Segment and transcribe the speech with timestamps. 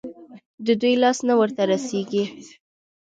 [0.65, 2.23] د دوى لاس نه ورته رسېږي.